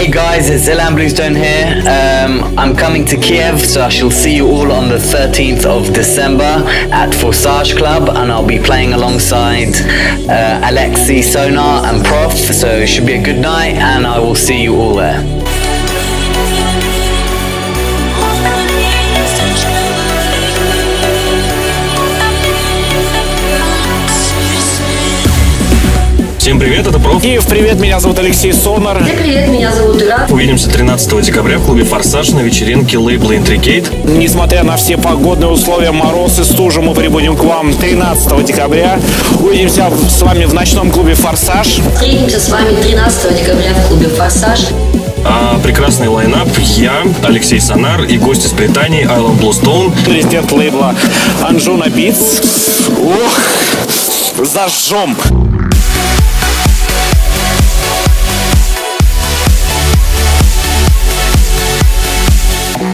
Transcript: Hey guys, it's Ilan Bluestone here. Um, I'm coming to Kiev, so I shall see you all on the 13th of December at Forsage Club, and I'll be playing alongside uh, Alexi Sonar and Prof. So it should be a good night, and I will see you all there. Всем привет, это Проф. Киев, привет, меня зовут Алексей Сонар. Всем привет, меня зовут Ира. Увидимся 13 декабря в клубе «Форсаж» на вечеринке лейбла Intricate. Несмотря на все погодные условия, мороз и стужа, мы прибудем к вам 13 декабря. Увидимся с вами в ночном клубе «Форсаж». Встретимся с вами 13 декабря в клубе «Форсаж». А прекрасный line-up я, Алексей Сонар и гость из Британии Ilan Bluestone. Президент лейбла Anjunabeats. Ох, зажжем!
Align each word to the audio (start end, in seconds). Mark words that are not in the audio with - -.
Hey 0.00 0.10
guys, 0.10 0.48
it's 0.48 0.66
Ilan 0.66 0.94
Bluestone 0.94 1.34
here. 1.34 1.76
Um, 1.80 2.58
I'm 2.58 2.74
coming 2.74 3.04
to 3.04 3.18
Kiev, 3.18 3.60
so 3.60 3.82
I 3.82 3.90
shall 3.90 4.10
see 4.10 4.34
you 4.34 4.46
all 4.46 4.72
on 4.72 4.88
the 4.88 4.96
13th 4.96 5.66
of 5.66 5.92
December 5.92 6.62
at 6.90 7.14
Forsage 7.14 7.76
Club, 7.76 8.08
and 8.08 8.32
I'll 8.32 8.46
be 8.46 8.58
playing 8.58 8.94
alongside 8.94 9.74
uh, 10.26 10.66
Alexi 10.66 11.22
Sonar 11.22 11.84
and 11.84 12.02
Prof. 12.02 12.32
So 12.32 12.66
it 12.66 12.86
should 12.86 13.04
be 13.04 13.12
a 13.12 13.22
good 13.22 13.42
night, 13.42 13.74
and 13.74 14.06
I 14.06 14.18
will 14.18 14.34
see 14.34 14.62
you 14.62 14.76
all 14.76 14.94
there. 14.94 15.39
Всем 26.50 26.58
привет, 26.58 26.84
это 26.84 26.98
Проф. 26.98 27.22
Киев, 27.22 27.46
привет, 27.46 27.78
меня 27.78 28.00
зовут 28.00 28.18
Алексей 28.18 28.52
Сонар. 28.52 29.04
Всем 29.04 29.18
привет, 29.18 29.48
меня 29.50 29.72
зовут 29.72 30.02
Ира. 30.02 30.26
Увидимся 30.28 30.68
13 30.68 31.22
декабря 31.22 31.58
в 31.58 31.64
клубе 31.64 31.84
«Форсаж» 31.84 32.30
на 32.30 32.40
вечеринке 32.40 32.98
лейбла 32.98 33.34
Intricate. 33.34 34.18
Несмотря 34.18 34.64
на 34.64 34.74
все 34.76 34.98
погодные 34.98 35.48
условия, 35.48 35.92
мороз 35.92 36.40
и 36.40 36.42
стужа, 36.42 36.80
мы 36.80 36.92
прибудем 36.92 37.36
к 37.36 37.44
вам 37.44 37.72
13 37.72 38.44
декабря. 38.44 38.98
Увидимся 39.38 39.92
с 40.08 40.22
вами 40.22 40.44
в 40.44 40.52
ночном 40.52 40.90
клубе 40.90 41.14
«Форсаж». 41.14 41.78
Встретимся 41.94 42.40
с 42.40 42.48
вами 42.48 42.74
13 42.82 43.38
декабря 43.38 43.72
в 43.72 43.86
клубе 43.86 44.08
«Форсаж». 44.08 44.58
А 45.24 45.56
прекрасный 45.62 46.08
line-up 46.08 46.48
я, 46.58 47.04
Алексей 47.22 47.60
Сонар 47.60 48.02
и 48.02 48.18
гость 48.18 48.44
из 48.46 48.52
Британии 48.54 49.08
Ilan 49.08 49.36
Bluestone. 49.36 49.92
Президент 50.04 50.50
лейбла 50.50 50.96
Anjunabeats. 51.42 52.88
Ох, 52.98 54.44
зажжем! 54.44 55.16